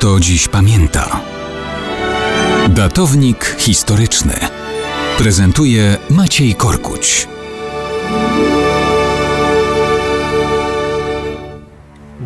[0.00, 1.20] kto dziś pamięta.
[2.68, 4.34] Datownik historyczny
[5.18, 7.28] prezentuje Maciej Korkuć.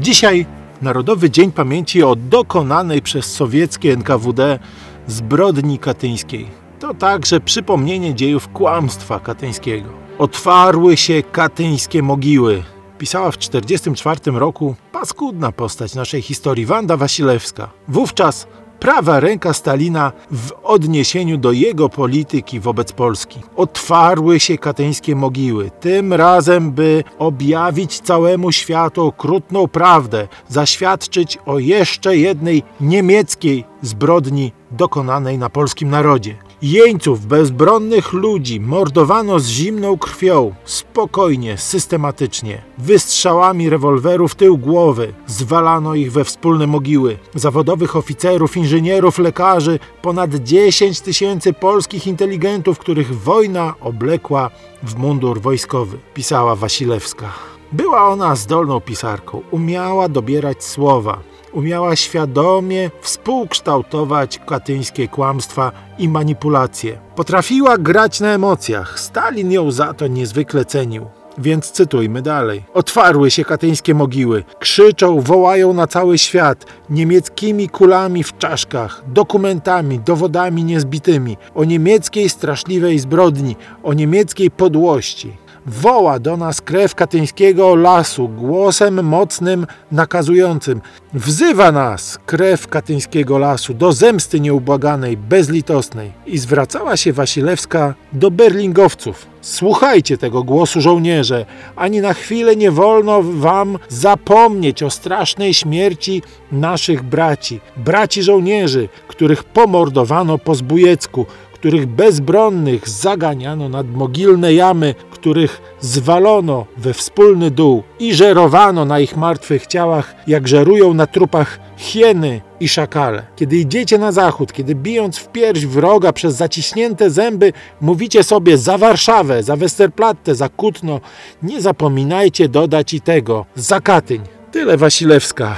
[0.01, 0.47] Dzisiaj
[0.83, 4.59] Narodowy Dzień Pamięci o dokonanej przez sowieckie NKWD
[5.07, 6.47] zbrodni katyńskiej.
[6.81, 9.89] To także przypomnienie dziejów kłamstwa katyńskiego.
[10.19, 12.63] Otwarły się katyńskie mogiły.
[12.99, 14.75] Pisała w 1944 roku
[15.05, 17.71] paskudna postać naszej historii, Wanda Wasilewska.
[17.89, 18.47] Wówczas
[18.81, 23.41] prawa ręka Stalina w odniesieniu do jego polityki wobec Polski.
[23.57, 32.17] Otwarły się katyńskie mogiły, tym razem by objawić całemu światu okrutną prawdę, zaświadczyć o jeszcze
[32.17, 36.37] jednej niemieckiej zbrodni dokonanej na polskim narodzie.
[36.65, 42.63] Jeńców, bezbronnych ludzi mordowano z zimną krwią, spokojnie, systematycznie.
[42.79, 47.19] Wystrzałami rewolwerów w tył głowy zwalano ich we wspólne mogiły.
[47.35, 54.51] Zawodowych oficerów, inżynierów, lekarzy, ponad 10 tysięcy polskich inteligentów, których wojna oblekła
[54.83, 57.33] w mundur wojskowy, pisała Wasilewska.
[57.73, 61.19] Była ona zdolną pisarką, umiała dobierać słowa,
[61.55, 66.99] umiała świadomie współkształtować katyńskie kłamstwa i manipulacje.
[67.17, 69.01] Potrafiła grać na emocjach.
[69.01, 71.07] Stalin ją za to niezwykle cenił.
[71.39, 72.63] Więc cytujmy dalej.
[72.75, 74.45] Otwarły się katyńskie mogiły.
[74.59, 76.67] Krzyczą, wołają na cały świat.
[76.91, 81.37] Niemieckimi kulami w czaszkach, dokumentami, dowodami niezbitymi.
[81.55, 89.67] O niemieckiej straszliwej zbrodni, o niemieckiej podłości woła do nas krew katyńskiego lasu głosem mocnym,
[89.93, 90.81] nakazującym.
[91.15, 96.13] Wzywa nas krew katyńskiego lasu do zemsty nieubłaganej, bezlitosnej.
[96.27, 99.27] I zwracała się Wasilewska do berlingowców.
[99.41, 107.03] Słuchajcie tego głosu żołnierze, ani na chwilę nie wolno wam zapomnieć o strasznej śmierci naszych
[107.03, 111.27] braci, braci żołnierzy, których pomordowano po zbójecku,
[111.65, 114.95] których bezbronnych zaganiano nad mogilne jamy,
[115.25, 121.61] których zwalono we wspólny dół i żerowano na ich martwych ciałach, jak żerują na trupach
[121.77, 123.23] hieny i szakale.
[123.37, 128.79] Kiedy idziecie na zachód, kiedy bijąc w pierś wroga przez zaciśnięte zęby, mówicie sobie za
[128.79, 131.01] Warszawę, za Westerplatte, za Kutno,
[131.43, 134.23] nie zapominajcie dodać i tego, za Katyń.
[134.53, 135.57] Tyle Wasilewska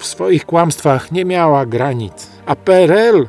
[0.00, 2.30] w swoich kłamstwach nie miała granic.
[2.46, 3.28] A PRL,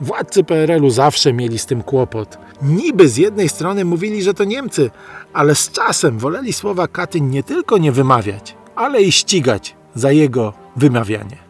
[0.00, 2.38] władcy PRL-u zawsze mieli z tym kłopot.
[2.62, 4.90] Niby z jednej strony mówili, że to Niemcy,
[5.32, 10.52] ale z czasem woleli słowa Katyń nie tylko nie wymawiać, ale i ścigać za jego
[10.76, 11.41] wymawianie.